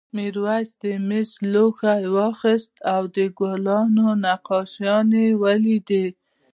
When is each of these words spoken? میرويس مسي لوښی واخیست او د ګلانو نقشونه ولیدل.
میرويس 0.15 0.71
مسي 1.07 1.33
لوښی 1.53 2.03
واخیست 2.15 2.73
او 2.93 3.01
د 3.15 3.17
ګلانو 3.37 4.07
نقشونه 4.23 5.21
ولیدل. 5.43 6.11